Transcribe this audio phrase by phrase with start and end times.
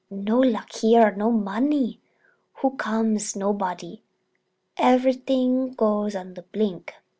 [0.09, 2.01] No luck here, no money.
[2.53, 4.01] Who comes—nobody.
[4.75, 6.95] Everything goes on the blink."